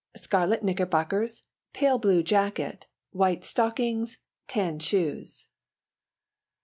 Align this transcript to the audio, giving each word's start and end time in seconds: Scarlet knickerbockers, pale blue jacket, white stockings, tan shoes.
Scarlet 0.15 0.63
knickerbockers, 0.63 1.45
pale 1.73 1.99
blue 1.99 2.23
jacket, 2.23 2.87
white 3.11 3.43
stockings, 3.43 4.17
tan 4.47 4.79
shoes. 4.79 5.47